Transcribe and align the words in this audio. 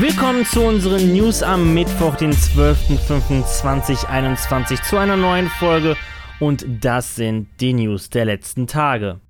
Willkommen 0.00 0.44
zu 0.46 0.62
unseren 0.62 1.12
News 1.12 1.42
am 1.42 1.74
Mittwoch, 1.74 2.16
den 2.16 2.32
12.05.2021 2.32 4.82
zu 4.82 4.96
einer 4.96 5.18
neuen 5.18 5.48
Folge 5.48 5.94
und 6.38 6.64
das 6.80 7.16
sind 7.16 7.48
die 7.60 7.74
News 7.74 8.08
der 8.08 8.24
letzten 8.24 8.66
Tage. 8.66 9.20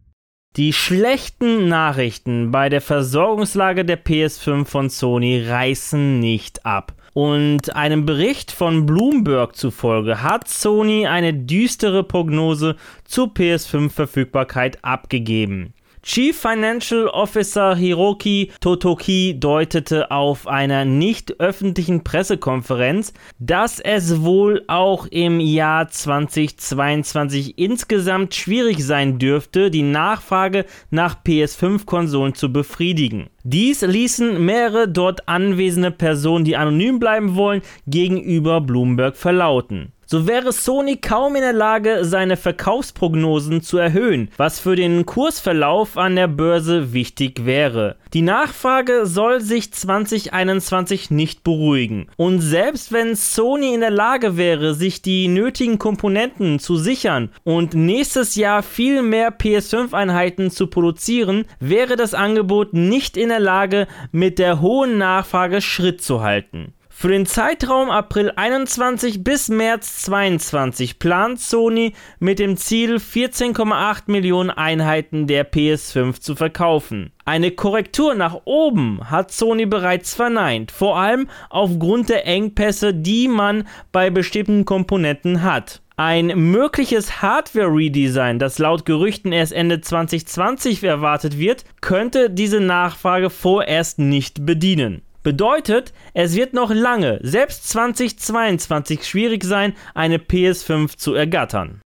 Die 0.57 0.73
schlechten 0.73 1.67
Nachrichten 1.67 2.53
bei 2.53 2.69
der 2.69 2.81
Versorgungslage 2.81 3.85
der 3.85 4.01
PS5 4.01 4.65
von 4.65 4.91
Sony 4.91 5.45
reißen 5.45 6.21
nicht 6.21 6.65
ab. 6.65 6.93
Und 7.15 7.75
einem 7.75 8.07
Bericht 8.07 8.53
von 8.53 8.87
Bloomberg 8.87 9.57
zufolge 9.57 10.23
hat 10.23 10.47
Sony 10.47 11.09
eine 11.09 11.35
düstere 11.35 12.05
Prognose 12.05 12.77
zur 13.05 13.35
PS5-Verfügbarkeit 13.35 14.85
abgegeben. 14.85 15.75
Chief 16.03 16.35
Financial 16.35 17.09
Officer 17.09 17.77
Hiroki 17.77 18.51
Totoki 18.61 19.39
deutete 19.39 20.11
auf 20.11 20.47
einer 20.47 20.87
nicht 20.87 21.39
öffentlichen 21.41 22.03
Pressekonferenz, 22.05 23.13
dass 23.39 23.81
es 23.81 24.23
wohl 24.23 24.65
auch 24.67 25.07
im 25.07 25.41
Jahr 25.41 25.89
2022 25.89 27.59
insgesamt 27.59 28.35
schwierig 28.35 28.83
sein 28.83 29.19
dürfte, 29.19 29.71
die 29.71 29.83
Nachfrage 29.83 30.65
nach 30.89 31.23
PS5-Konsolen 31.23 32.35
zu 32.35 32.51
befriedigen. 32.51 33.29
Dies 33.45 33.83
ließen 33.83 34.43
mehrere 34.43 34.89
dort 34.89 35.29
anwesende 35.29 35.91
Personen, 35.91 36.47
die 36.47 36.57
anonym 36.57 36.99
bleiben 36.99 37.37
wollen, 37.37 37.61
gegenüber 37.87 38.63
Bloomberg 38.63 39.17
verlauten 39.17 39.93
so 40.11 40.27
wäre 40.27 40.53
Sony 40.53 40.97
kaum 40.97 41.37
in 41.37 41.43
der 41.43 41.53
Lage, 41.53 42.05
seine 42.05 42.37
Verkaufsprognosen 42.37 43.63
zu 43.63 43.79
erhöhen, 43.79 44.29
was 44.37 44.59
für 44.59 44.75
den 44.75 45.07
Kursverlauf 45.07 45.97
an 45.97 46.17
der 46.17 46.27
Börse 46.27 46.93
wichtig 46.93 47.47
wäre. 47.47 47.95
Die 48.13 48.23
Nachfrage 48.23 49.07
soll 49.07 49.41
sich 49.41 49.73
2021 49.73 51.13
nicht 51.13 51.45
beruhigen. 51.45 52.09
Und 52.17 52.41
selbst 52.41 52.91
wenn 52.91 53.15
Sony 53.15 53.73
in 53.73 53.83
der 53.83 53.93
Lage 53.93 54.37
wäre, 54.37 54.75
sich 54.75 55.01
die 55.01 55.29
nötigen 55.29 55.79
Komponenten 55.79 56.59
zu 56.59 56.75
sichern 56.75 57.31
und 57.45 57.75
nächstes 57.75 58.35
Jahr 58.35 58.65
viel 58.65 59.03
mehr 59.03 59.31
PS5-Einheiten 59.31 60.51
zu 60.51 60.67
produzieren, 60.67 61.45
wäre 61.61 61.95
das 61.95 62.15
Angebot 62.15 62.75
nicht 62.75 63.17
in 63.17 63.29
der 63.29 63.39
Lage, 63.39 63.87
mit 64.11 64.41
der 64.41 64.61
hohen 64.61 64.99
Nachfrage 64.99 65.61
Schritt 65.61 66.03
zu 66.03 66.21
halten. 66.21 66.75
Für 67.01 67.09
den 67.09 67.25
Zeitraum 67.25 67.89
April 67.89 68.31
21 68.37 69.25
bis 69.25 69.49
März 69.49 70.03
22 70.03 70.99
plant 70.99 71.41
Sony 71.41 71.95
mit 72.19 72.39
dem 72.39 72.59
Ziel 72.59 72.97
14,8 72.97 74.03
Millionen 74.09 74.51
Einheiten 74.51 75.27
der 75.27 75.51
PS5 75.51 76.21
zu 76.21 76.37
verkaufen. 76.37 77.11
Eine 77.25 77.53
Korrektur 77.53 78.15
nach 78.15 78.43
oben 78.45 79.01
hat 79.11 79.33
Sony 79.33 79.65
bereits 79.65 80.15
verneint, 80.15 80.73
vor 80.73 80.99
allem 80.99 81.29
aufgrund 81.49 82.11
der 82.11 82.27
Engpässe, 82.27 82.93
die 82.93 83.29
man 83.29 83.67
bei 83.93 84.11
bestimmten 84.11 84.67
Komponenten 84.67 85.43
hat. 85.43 85.81
Ein 85.97 86.27
mögliches 86.51 87.23
Hardware-Redesign, 87.23 88.39
das 88.39 88.59
laut 88.59 88.85
Gerüchten 88.85 89.33
erst 89.33 89.55
Ende 89.55 89.81
2020 89.81 90.85
erwartet 90.85 91.39
wird, 91.39 91.65
könnte 91.81 92.29
diese 92.29 92.61
Nachfrage 92.61 93.31
vorerst 93.31 93.99
nicht 93.99 94.45
bedienen. 94.45 95.01
Bedeutet, 95.23 95.93
es 96.15 96.35
wird 96.35 96.55
noch 96.55 96.71
lange, 96.71 97.21
selbst 97.23 97.69
2022, 97.69 99.07
schwierig 99.07 99.45
sein, 99.45 99.75
eine 99.95 100.17
PS5 100.17 100.97
zu 100.97 101.13
ergattern. 101.13 101.83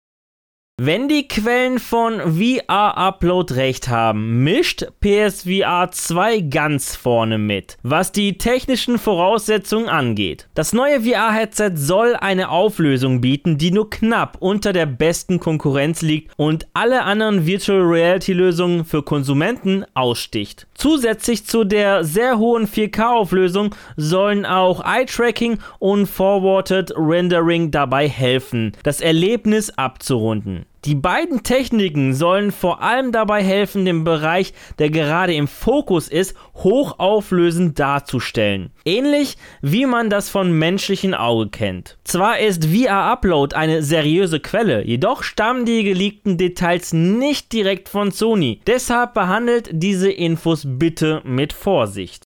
Wenn 0.81 1.07
die 1.07 1.27
Quellen 1.27 1.77
von 1.77 2.19
VR 2.19 2.97
Upload 2.97 3.53
recht 3.53 3.89
haben, 3.89 4.43
mischt 4.43 4.87
PSVR 5.01 5.91
2 5.91 6.39
ganz 6.39 6.95
vorne 6.95 7.37
mit, 7.37 7.77
was 7.83 8.11
die 8.11 8.39
technischen 8.39 8.97
Voraussetzungen 8.97 9.87
angeht. 9.87 10.49
Das 10.55 10.73
neue 10.73 11.01
VR-Headset 11.01 11.73
soll 11.75 12.15
eine 12.15 12.49
Auflösung 12.49 13.21
bieten, 13.21 13.59
die 13.59 13.69
nur 13.69 13.91
knapp 13.91 14.37
unter 14.39 14.73
der 14.73 14.87
besten 14.87 15.39
Konkurrenz 15.39 16.01
liegt 16.01 16.33
und 16.37 16.65
alle 16.73 17.03
anderen 17.03 17.45
Virtual 17.45 17.79
Reality-Lösungen 17.79 18.83
für 18.83 19.03
Konsumenten 19.03 19.85
aussticht. 19.93 20.65
Zusätzlich 20.73 21.45
zu 21.45 21.65
der 21.65 22.03
sehr 22.03 22.39
hohen 22.39 22.67
4K-Auflösung 22.67 23.75
sollen 23.95 24.43
auch 24.43 24.83
Eye-Tracking 24.83 25.59
und 25.77 26.07
Forwarded 26.07 26.93
Rendering 26.97 27.69
dabei 27.69 28.09
helfen, 28.09 28.71
das 28.81 29.01
Erlebnis 29.01 29.69
abzurunden. 29.77 30.62
Die 30.85 30.95
beiden 30.95 31.43
Techniken 31.43 32.13
sollen 32.13 32.51
vor 32.51 32.81
allem 32.81 33.13
dabei 33.13 33.41
helfen, 33.41 33.85
den 33.85 34.03
Bereich, 34.03 34.53
der 34.79 34.89
gerade 34.89 35.33
im 35.33 35.47
Fokus 35.47 36.09
ist, 36.09 36.35
hochauflösend 36.55 37.79
darzustellen. 37.79 38.71
Ähnlich 38.83 39.37
wie 39.61 39.85
man 39.85 40.09
das 40.09 40.29
von 40.29 40.51
menschlichen 40.51 41.13
Auge 41.13 41.49
kennt. 41.49 41.97
Zwar 42.03 42.39
ist 42.39 42.65
VR 42.65 43.11
Upload 43.11 43.55
eine 43.55 43.81
seriöse 43.81 44.41
Quelle, 44.41 44.85
jedoch 44.85 45.23
stammen 45.23 45.65
die 45.65 45.85
geleakten 45.85 46.37
Details 46.37 46.91
nicht 46.91 47.53
direkt 47.53 47.87
von 47.87 48.11
Sony. 48.11 48.59
Deshalb 48.67 49.13
behandelt 49.13 49.69
diese 49.71 50.11
Infos 50.11 50.63
bitte 50.65 51.21
mit 51.23 51.53
Vorsicht. 51.53 52.22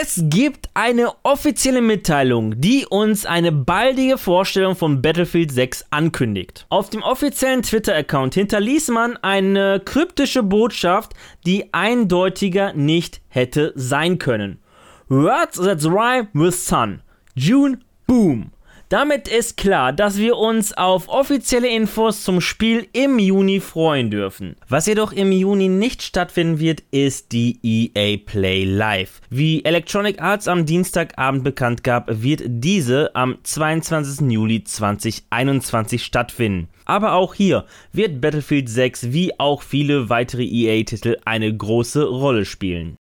Es 0.00 0.22
gibt 0.24 0.70
eine 0.72 1.12
offizielle 1.22 1.82
Mitteilung, 1.82 2.58
die 2.58 2.86
uns 2.86 3.26
eine 3.26 3.52
baldige 3.52 4.16
Vorstellung 4.16 4.74
von 4.74 5.02
Battlefield 5.02 5.52
6 5.52 5.84
ankündigt. 5.90 6.64
Auf 6.70 6.88
dem 6.88 7.02
offiziellen 7.02 7.60
Twitter-Account 7.60 8.32
hinterließ 8.32 8.88
man 8.88 9.18
eine 9.18 9.82
kryptische 9.84 10.42
Botschaft, 10.42 11.12
die 11.44 11.74
eindeutiger 11.74 12.72
nicht 12.72 13.20
hätte 13.28 13.74
sein 13.74 14.16
können. 14.16 14.60
Words 15.10 15.58
that 15.58 15.84
rhyme 15.84 16.28
with 16.32 16.66
sun. 16.66 17.02
June, 17.34 17.78
boom. 18.06 18.50
Damit 18.92 19.26
ist 19.26 19.56
klar, 19.56 19.90
dass 19.94 20.18
wir 20.18 20.36
uns 20.36 20.74
auf 20.74 21.08
offizielle 21.08 21.66
Infos 21.66 22.24
zum 22.24 22.42
Spiel 22.42 22.86
im 22.92 23.18
Juni 23.18 23.58
freuen 23.58 24.10
dürfen. 24.10 24.54
Was 24.68 24.84
jedoch 24.84 25.12
im 25.12 25.32
Juni 25.32 25.68
nicht 25.68 26.02
stattfinden 26.02 26.58
wird, 26.58 26.82
ist 26.90 27.32
die 27.32 27.58
EA 27.62 28.18
Play 28.18 28.64
Live. 28.64 29.22
Wie 29.30 29.64
Electronic 29.64 30.20
Arts 30.20 30.46
am 30.46 30.66
Dienstagabend 30.66 31.42
bekannt 31.42 31.82
gab, 31.82 32.22
wird 32.22 32.42
diese 32.44 33.16
am 33.16 33.38
22. 33.42 34.30
Juli 34.30 34.62
2021 34.62 36.04
stattfinden. 36.04 36.68
Aber 36.84 37.14
auch 37.14 37.32
hier 37.32 37.64
wird 37.94 38.20
Battlefield 38.20 38.68
6 38.68 39.10
wie 39.10 39.40
auch 39.40 39.62
viele 39.62 40.10
weitere 40.10 40.44
EA-Titel 40.44 41.16
eine 41.24 41.56
große 41.56 42.04
Rolle 42.04 42.44
spielen. 42.44 42.98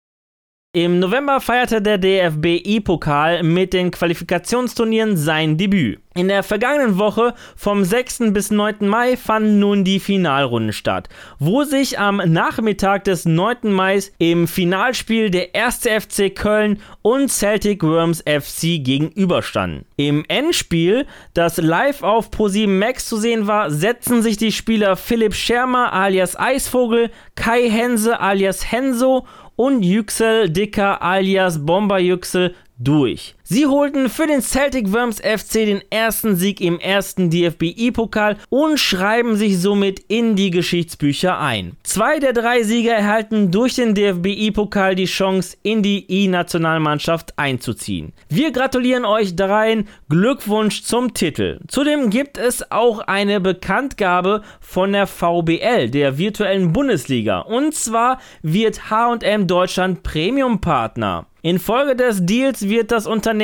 Im 0.77 0.99
November 0.99 1.41
feierte 1.41 1.81
der 1.81 1.97
DFB 1.97 2.61
E-Pokal 2.63 3.43
mit 3.43 3.73
den 3.73 3.91
Qualifikationsturnieren 3.91 5.17
sein 5.17 5.57
Debüt. 5.57 6.01
In 6.15 6.29
der 6.29 6.43
vergangenen 6.43 6.99
Woche 6.99 7.35
vom 7.57 7.83
6. 7.83 8.33
bis 8.33 8.51
9. 8.51 8.87
Mai 8.87 9.17
fanden 9.17 9.59
nun 9.59 9.85
die 9.85 10.01
Finalrunden 10.01 10.75
statt, 10.75 11.09
wo 11.39 11.65
sich 11.65 11.99
am 11.99 12.17
Nachmittag 12.17 13.05
des 13.05 13.25
9. 13.25 13.73
Mai 13.73 14.01
im 14.19 14.47
Finalspiel 14.49 15.31
der 15.31 15.55
1. 15.55 15.87
FC 16.05 16.35
Köln 16.35 16.81
und 17.01 17.31
Celtic 17.31 17.83
Worms 17.83 18.23
FC 18.23 18.83
gegenüberstanden. 18.83 19.87
Im 19.97 20.25
Endspiel, 20.29 21.07
das 21.33 21.57
live 21.57 22.03
auf 22.03 22.31
Pro7 22.31 22.69
Max 22.69 23.07
zu 23.07 23.17
sehen 23.17 23.47
war, 23.47 23.71
setzten 23.71 24.23
sich 24.23 24.37
die 24.37 24.53
Spieler 24.53 24.97
Philipp 24.97 25.35
Schermer 25.35 25.93
alias 25.95 26.39
Eisvogel, 26.39 27.11
Kai 27.35 27.69
Hense 27.71 28.21
alias 28.21 28.73
Henso 28.73 29.27
und 29.57 29.83
Yüksel 29.83 30.51
Dicker 30.51 31.03
alias 31.03 31.65
Bomber 31.65 31.99
Yüksel 31.99 32.55
durch. 32.79 33.35
Sie 33.49 33.65
holten 33.67 34.09
für 34.09 34.27
den 34.27 34.43
Celtic 34.43 34.93
Worms 34.93 35.21
FC 35.21 35.65
den 35.65 35.81
ersten 35.89 36.35
Sieg 36.35 36.61
im 36.61 36.81
ersten 36.81 37.31
DFB-pokal 37.31 38.39
und 38.49 38.81
schreiben 38.81 39.37
sich 39.37 39.61
somit 39.61 40.01
in 40.09 40.35
die 40.35 40.51
Geschichtsbücher 40.51 41.39
ein. 41.39 41.77
Zwei 41.85 42.19
der 42.19 42.33
drei 42.33 42.65
Sieger 42.65 42.95
erhalten 42.95 43.53
durch 43.53 43.77
den 43.77 43.95
DFB-Pokal 43.95 44.97
die 44.97 45.05
Chance, 45.05 45.57
in 45.63 45.85
die 45.85 46.07
E-Nationalmannschaft 46.09 47.39
einzuziehen. 47.39 48.15
Wir 48.29 48.51
gratulieren 48.51 49.05
euch 49.05 49.37
dreien, 49.37 49.87
Glückwunsch 50.09 50.83
zum 50.83 51.15
Titel. 51.15 51.61
Zudem 51.69 52.11
gibt 52.11 52.39
es 52.39 52.73
auch 52.73 52.99
eine 52.99 53.39
Bekanntgabe 53.39 54.43
von 54.59 54.91
der 54.91 55.07
VBL, 55.07 55.91
der 55.91 56.19
virtuellen 56.19 56.73
Bundesliga. 56.73 57.43
Und 57.43 57.77
zwar 57.77 58.19
wird 58.43 58.91
HM 58.91 59.47
Deutschland 59.47 60.03
Premium-Partner. 60.03 61.27
Infolge 61.47 61.95
des 61.95 62.27
Deals 62.27 62.69
wird 62.69 62.91
das 62.91 63.07
Unternehmen 63.07 63.36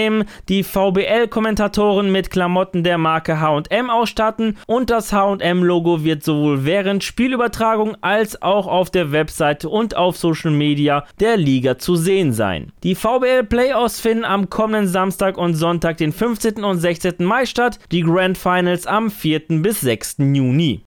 die 0.48 0.62
VBL-Kommentatoren 0.62 2.10
mit 2.10 2.30
Klamotten 2.30 2.84
der 2.84 2.98
Marke 2.98 3.40
HM 3.40 3.90
ausstatten 3.90 4.58
und 4.66 4.90
das 4.90 5.12
HM-Logo 5.12 6.04
wird 6.04 6.22
sowohl 6.22 6.64
während 6.64 7.04
Spielübertragung 7.04 7.96
als 8.00 8.40
auch 8.42 8.66
auf 8.66 8.90
der 8.90 9.12
Webseite 9.12 9.68
und 9.68 9.96
auf 9.96 10.16
Social 10.16 10.50
Media 10.50 11.04
der 11.20 11.36
Liga 11.36 11.78
zu 11.78 11.96
sehen 11.96 12.32
sein. 12.32 12.72
Die 12.82 12.94
VBL 12.94 13.44
Playoffs 13.44 14.00
finden 14.00 14.24
am 14.24 14.50
kommenden 14.50 14.88
Samstag 14.88 15.38
und 15.38 15.54
Sonntag, 15.54 15.98
den 15.98 16.12
15. 16.12 16.64
und 16.64 16.78
16. 16.78 17.14
Mai 17.18 17.46
statt, 17.46 17.78
die 17.90 18.02
Grand 18.02 18.38
Finals 18.38 18.86
am 18.86 19.10
4. 19.10 19.62
bis 19.62 19.80
6. 19.80 20.16
Juni. 20.18 20.82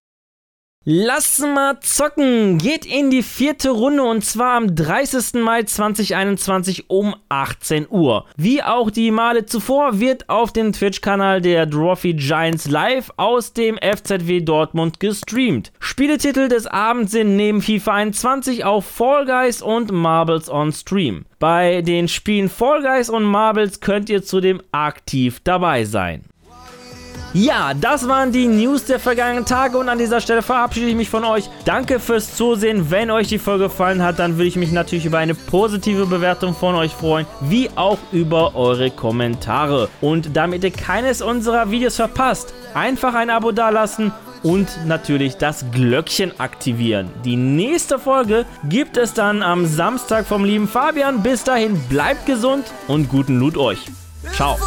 Lass 0.87 1.39
mal 1.39 1.79
zocken 1.79 2.59
geht 2.59 2.85
in 2.85 3.09
die 3.09 3.23
vierte 3.23 3.71
Runde 3.71 4.03
und 4.03 4.23
zwar 4.23 4.53
am 4.53 4.75
30. 4.75 5.41
Mai 5.41 5.63
2021 5.63 6.91
um 6.91 7.15
18 7.27 7.87
Uhr. 7.89 8.25
Wie 8.37 8.61
auch 8.61 8.91
die 8.91 9.09
Male 9.09 9.47
zuvor 9.47 9.99
wird 9.99 10.29
auf 10.29 10.53
dem 10.53 10.73
Twitch-Kanal 10.73 11.41
der 11.41 11.65
Dwarfy 11.65 12.13
Giants 12.13 12.69
live 12.69 13.11
aus 13.17 13.53
dem 13.53 13.79
FZW 13.79 14.41
Dortmund 14.41 14.99
gestreamt. 14.99 15.71
Spieletitel 15.79 16.49
des 16.49 16.67
Abends 16.67 17.13
sind 17.13 17.35
neben 17.35 17.63
FIFA 17.63 17.93
21 17.93 18.63
auch 18.63 18.83
Fall 18.83 19.25
Guys 19.25 19.63
und 19.63 19.91
Marbles 19.91 20.51
on 20.51 20.71
Stream. 20.71 21.25
Bei 21.39 21.81
den 21.81 22.07
Spielen 22.07 22.47
Fall 22.47 22.83
Guys 22.83 23.09
und 23.09 23.23
Marbles 23.23 23.79
könnt 23.79 24.07
ihr 24.07 24.21
zudem 24.21 24.61
aktiv 24.71 25.39
dabei 25.43 25.83
sein. 25.83 26.25
Ja, 27.35 27.73
das 27.73 28.07
waren 28.07 28.31
die 28.31 28.47
News 28.47 28.85
der 28.85 28.97
vergangenen 28.97 29.45
Tage 29.45 29.77
und 29.77 29.89
an 29.89 29.97
dieser 29.97 30.21
Stelle 30.21 30.41
verabschiede 30.41 30.87
ich 30.87 30.95
mich 30.95 31.09
von 31.09 31.25
euch. 31.25 31.49
Danke 31.65 31.99
fürs 31.99 32.33
Zusehen. 32.33 32.89
Wenn 32.89 33.11
euch 33.11 33.27
die 33.27 33.39
Folge 33.39 33.65
gefallen 33.65 34.01
hat, 34.01 34.19
dann 34.19 34.37
würde 34.37 34.47
ich 34.47 34.55
mich 34.55 34.71
natürlich 34.71 35.03
über 35.03 35.17
eine 35.17 35.35
positive 35.35 36.05
Bewertung 36.05 36.55
von 36.55 36.75
euch 36.75 36.93
freuen, 36.93 37.25
wie 37.41 37.69
auch 37.75 37.97
über 38.13 38.55
eure 38.55 38.89
Kommentare. 38.89 39.89
Und 39.99 40.37
damit 40.37 40.63
ihr 40.63 40.71
keines 40.71 41.21
unserer 41.21 41.71
Videos 41.71 41.97
verpasst, 41.97 42.53
einfach 42.73 43.13
ein 43.15 43.29
Abo 43.29 43.51
dalassen 43.51 44.13
und 44.41 44.69
natürlich 44.85 45.35
das 45.35 45.65
Glöckchen 45.73 46.39
aktivieren. 46.39 47.09
Die 47.25 47.35
nächste 47.35 47.99
Folge 47.99 48.45
gibt 48.69 48.95
es 48.95 49.13
dann 49.13 49.43
am 49.43 49.65
Samstag 49.65 50.25
vom 50.25 50.45
lieben 50.45 50.69
Fabian. 50.69 51.21
Bis 51.21 51.43
dahin 51.43 51.77
bleibt 51.89 52.27
gesund 52.27 52.63
und 52.87 53.09
guten 53.09 53.39
Loot 53.39 53.57
euch. 53.57 53.79
Ciao. 54.31 54.57